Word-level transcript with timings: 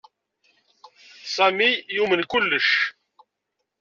Sami 1.35 1.69
yumen 1.95 2.21
kullec. 2.31 2.69